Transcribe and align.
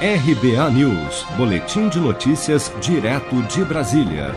RBA 0.00 0.70
News, 0.70 1.26
Boletim 1.36 1.88
de 1.88 1.98
Notícias, 1.98 2.72
direto 2.80 3.42
de 3.48 3.64
Brasília. 3.64 4.32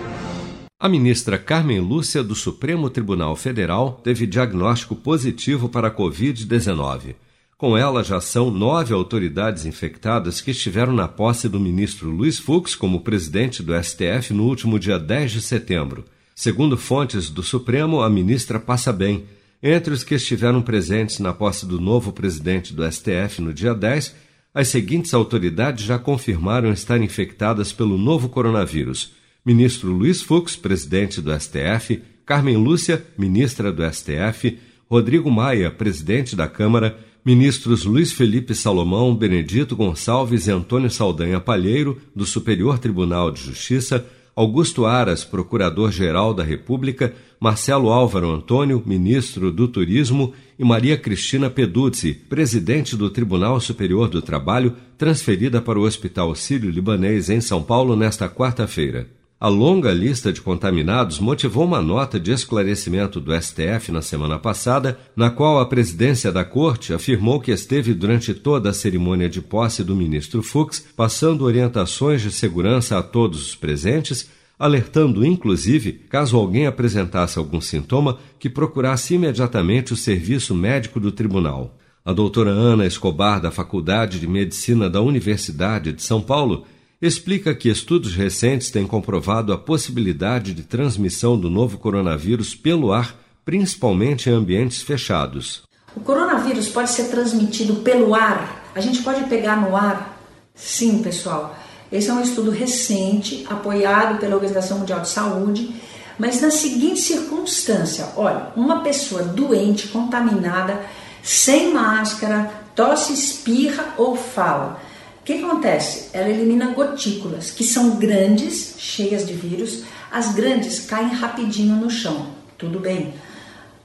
A 0.80 0.90
ministra 0.90 1.38
Carmen 1.38 1.80
Lúcia, 1.80 2.24
do 2.24 2.34
Supremo 2.34 2.90
Tribunal 2.90 3.36
Federal, 3.36 4.02
teve 4.04 4.26
diagnóstico 4.26 4.96
positivo 4.96 5.70
para 5.70 5.90
a 5.90 5.96
Covid-19. 5.96 7.14
Com 7.60 7.78
ela, 7.78 8.04
já 8.04 8.20
são 8.20 8.50
nove 8.50 8.92
autoridades 8.92 9.68
infectadas 9.68 10.42
que 10.42 10.50
estiveram 10.50 10.94
na 10.94 11.08
posse 11.08 11.48
do 11.48 11.60
ministro 11.60 12.10
Luiz 12.10 12.40
Fux 12.40 12.74
como 12.74 13.02
presidente 13.02 13.62
do 13.62 13.72
STF 13.84 14.34
no 14.34 14.46
último 14.46 14.80
dia 14.80 14.98
10 14.98 15.32
de 15.32 15.42
setembro. 15.44 16.06
Segundo 16.34 16.76
fontes 16.76 17.30
do 17.30 17.44
Supremo, 17.44 18.02
a 18.02 18.10
ministra 18.10 18.60
passa 18.60 18.92
bem. 18.92 19.26
Entre 19.62 19.94
os 19.94 20.04
que 20.04 20.16
estiveram 20.16 20.60
presentes 20.60 21.20
na 21.20 21.32
posse 21.32 21.68
do 21.68 21.80
novo 21.80 22.12
presidente 22.12 22.74
do 22.74 22.84
STF 22.92 23.44
no 23.44 23.54
dia 23.54 23.76
10, 23.76 24.31
as 24.54 24.68
seguintes 24.68 25.14
autoridades 25.14 25.86
já 25.86 25.98
confirmaram 25.98 26.72
estar 26.72 27.02
infectadas 27.02 27.72
pelo 27.72 27.98
novo 27.98 28.30
coronavírus: 28.30 29.14
ministro 29.46 29.92
Luiz 29.92 30.22
Fux, 30.22 30.56
presidente 30.56 31.22
do 31.22 31.32
STF, 31.38 32.02
Carmen 32.26 32.58
Lúcia, 32.58 33.06
ministra 33.18 33.72
do 33.72 33.84
STF, 33.90 34.58
Rodrigo 34.90 35.32
Maia, 35.32 35.72
presidente 35.72 36.36
da 36.36 36.48
Câmara, 36.48 36.98
ministros 37.24 37.86
Luiz 37.86 38.12
Felipe 38.12 38.54
Salomão, 38.54 39.16
Benedito 39.16 39.76
Gonçalves 39.76 40.48
e 40.48 40.52
Antônio 40.52 40.90
Saldanha 40.90 41.40
Palheiro, 41.40 42.02
do 42.16 42.26
Superior 42.26 42.78
Tribunal 42.78 43.32
de 43.32 43.42
Justiça, 43.42 44.06
Augusto 44.36 44.86
Aras, 44.86 45.24
Procurador-Geral 45.24 46.34
da 46.34 46.44
República, 46.44 47.14
Marcelo 47.40 47.90
Álvaro 47.90 48.32
Antônio, 48.32 48.82
Ministro 48.86 49.52
do 49.52 49.68
Turismo, 49.68 50.34
e 50.58 50.64
Maria 50.64 50.98
Cristina 50.98 51.50
Peduzzi, 51.50 52.14
Presidente 52.14 52.96
do 52.96 53.10
Tribunal 53.10 53.60
Superior 53.60 54.08
do 54.08 54.22
Trabalho, 54.22 54.76
transferida 54.98 55.62
para 55.62 55.80
o 55.80 55.84
Hospital 55.84 56.34
Sírio-Libanês 56.36 57.30
em 57.30 57.42
São 57.42 57.64
Paulo 57.64 57.96
nesta 57.96 58.30
quarta-feira. 58.30 59.21
A 59.42 59.48
longa 59.48 59.92
lista 59.92 60.32
de 60.32 60.40
contaminados 60.40 61.20
motivou 61.20 61.66
uma 61.66 61.82
nota 61.82 62.20
de 62.20 62.32
esclarecimento 62.32 63.20
do 63.20 63.34
STF 63.34 63.92
na 63.92 64.04
semana 64.04 64.38
passada, 64.38 65.00
na 65.16 65.32
qual 65.32 65.60
a 65.60 65.66
presidência 65.66 66.32
da 66.32 66.46
corte 66.46 66.94
afirmou 66.94 67.40
que 67.40 67.50
esteve 67.50 67.92
durante 67.96 68.36
toda 68.36 68.70
a 68.70 68.74
cerimônia 68.74 69.28
de 69.28 69.42
posse 69.42 69.84
do 69.84 69.96
ministro 69.96 70.44
Fux, 70.44 70.86
passando 70.96 71.44
orientações 71.44 72.22
de 72.22 72.32
segurança 72.32 73.00
a 73.00 73.02
todos 73.02 73.42
os 73.42 73.56
presentes, 73.56 74.30
alertando 74.60 75.26
inclusive, 75.26 75.94
caso 76.08 76.38
alguém 76.38 76.68
apresentasse 76.68 77.40
algum 77.40 77.60
sintoma, 77.60 78.20
que 78.38 78.48
procurasse 78.48 79.16
imediatamente 79.16 79.92
o 79.92 79.98
serviço 79.98 80.54
médico 80.54 81.00
do 81.00 81.12
tribunal. 81.12 81.80
A 82.06 82.14
doutora 82.14 82.52
Ana 82.52 82.86
Escobar, 82.86 83.42
da 83.42 83.50
Faculdade 83.50 84.20
de 84.20 84.28
Medicina 84.28 84.88
da 84.88 85.02
Universidade 85.02 85.94
de 85.94 86.04
São 86.04 86.22
Paulo, 86.22 86.64
explica 87.02 87.56
que 87.56 87.68
estudos 87.68 88.14
recentes 88.14 88.70
têm 88.70 88.86
comprovado 88.86 89.52
a 89.52 89.58
possibilidade 89.58 90.54
de 90.54 90.62
transmissão 90.62 91.38
do 91.38 91.50
novo 91.50 91.80
coronavírus 91.80 92.54
pelo 92.54 92.94
ar, 92.94 93.16
principalmente 93.44 94.30
em 94.30 94.34
ambientes 94.34 94.84
fechados. 94.84 95.64
O 95.96 96.00
coronavírus 96.00 96.70
pode 96.70 96.92
ser 96.92 97.06
transmitido 97.06 97.78
pelo 97.78 98.14
ar? 98.14 98.72
A 98.76 98.80
gente 98.80 99.02
pode 99.02 99.24
pegar 99.24 99.60
no 99.60 99.76
ar? 99.76 100.16
Sim, 100.54 101.02
pessoal. 101.02 101.58
Esse 101.92 102.10
é 102.10 102.14
um 102.14 102.22
estudo 102.22 102.52
recente, 102.52 103.46
apoiado 103.50 104.20
pela 104.20 104.36
Organização 104.36 104.80
Mundial 104.80 105.02
de 105.02 105.10
Saúde, 105.10 105.76
mas 106.20 106.40
na 106.40 106.52
seguinte 106.52 107.00
circunstância: 107.00 108.10
olha, 108.16 108.50
uma 108.56 108.82
pessoa 108.82 109.24
doente, 109.24 109.88
contaminada, 109.88 110.86
sem 111.24 111.74
máscara, 111.74 112.50
tosse, 112.76 113.12
espirra 113.12 113.96
ou 113.98 114.16
fala 114.16 114.91
o 115.22 115.24
que 115.24 115.34
acontece? 115.34 116.10
Ela 116.14 116.30
elimina 116.30 116.74
gotículas, 116.74 117.52
que 117.52 117.64
são 117.64 117.92
grandes, 117.92 118.74
cheias 118.80 119.24
de 119.24 119.34
vírus. 119.34 119.84
As 120.12 120.34
grandes 120.34 120.80
caem 120.80 121.10
rapidinho 121.10 121.76
no 121.76 121.92
chão. 121.92 122.30
Tudo 122.58 122.80
bem. 122.80 123.14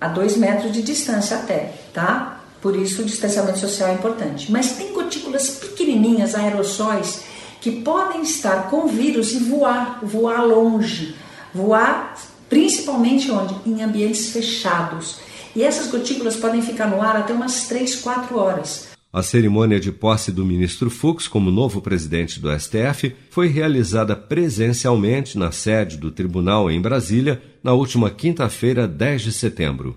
A 0.01 0.09
dois 0.09 0.35
metros 0.35 0.73
de 0.73 0.81
distância 0.81 1.37
até, 1.37 1.75
tá? 1.93 2.41
Por 2.63 2.75
isso 2.75 3.03
o 3.03 3.05
distanciamento 3.05 3.59
social 3.59 3.91
é 3.91 3.93
importante. 3.93 4.51
Mas 4.51 4.73
tem 4.73 4.95
gotículas 4.95 5.51
pequenininhas, 5.51 6.35
aerossóis, 6.35 7.25
que 7.61 7.83
podem 7.83 8.23
estar 8.23 8.71
com 8.71 8.87
vírus 8.87 9.33
e 9.33 9.39
voar, 9.39 9.99
voar 10.03 10.43
longe. 10.43 11.15
Voar 11.53 12.17
principalmente 12.49 13.31
onde? 13.31 13.55
Em 13.67 13.83
ambientes 13.83 14.31
fechados. 14.31 15.19
E 15.55 15.63
essas 15.63 15.89
gotículas 15.89 16.37
podem 16.37 16.63
ficar 16.63 16.87
no 16.87 17.03
ar 17.03 17.17
até 17.17 17.35
umas 17.35 17.69
3, 17.69 17.97
4 17.97 18.39
horas. 18.39 18.96
A 19.17 19.23
cerimônia 19.23 19.81
de 19.81 19.91
posse 19.91 20.31
do 20.31 20.45
ministro 20.45 20.91
Fux 20.91 21.27
como 21.27 21.51
novo 21.51 21.81
presidente 21.81 22.39
do 22.39 22.51
STF 22.53 23.17
foi 23.31 23.49
realizada 23.49 24.15
presencialmente 24.15 25.39
na 25.39 25.51
sede 25.51 25.97
do 25.97 26.11
tribunal 26.11 26.71
em 26.71 26.79
Brasília 26.79 27.41
na 27.65 27.73
última 27.73 28.11
quinta-feira, 28.11 28.87
10 28.87 29.23
de 29.23 29.33
setembro. 29.33 29.97